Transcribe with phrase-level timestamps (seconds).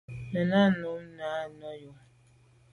[0.31, 1.31] Nenà num nà
[1.69, 1.93] o yo.